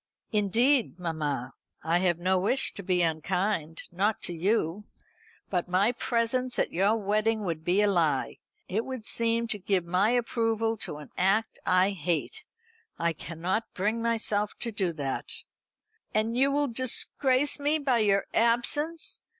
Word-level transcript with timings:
"Indeed, 0.31 0.97
mamma, 0.97 1.53
I 1.83 1.99
have 1.99 2.17
no 2.17 2.39
wish 2.39 2.73
to 2.73 2.81
be 2.81 3.03
unkind 3.03 3.83
not 3.91 4.19
to 4.23 4.33
you. 4.33 4.85
But 5.51 5.69
my 5.69 5.91
presence 5.91 6.57
at 6.57 6.73
your 6.73 6.95
wedding 6.95 7.41
would 7.41 7.63
be 7.63 7.83
a 7.83 7.87
lie. 7.87 8.39
It 8.67 8.83
would 8.83 9.05
seem 9.05 9.45
to 9.49 9.59
give 9.59 9.85
my 9.85 10.09
approval 10.09 10.75
to 10.77 10.97
an 10.97 11.11
act 11.19 11.59
I 11.67 11.91
hate. 11.91 12.45
I 12.97 13.13
cannot 13.13 13.71
bring 13.75 14.01
myself 14.01 14.55
to 14.61 14.71
do 14.71 14.91
that." 14.93 15.29
"And 16.15 16.35
you 16.35 16.49
will 16.49 16.67
disgrace 16.67 17.59
me 17.59 17.77
by 17.77 17.99
your 17.99 18.25
absence? 18.33 19.21